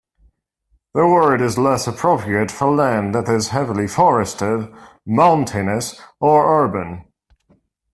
The 0.95 1.05
word 1.05 1.41
is 1.43 1.59
less 1.59 1.85
appropriate 1.85 2.49
for 2.49 2.71
land 2.73 3.13
that 3.13 3.29
is 3.29 3.49
heavily 3.49 3.87
forested, 3.87 4.67
mountainous, 5.05 6.01
or 6.19 6.63
urban. 6.65 7.05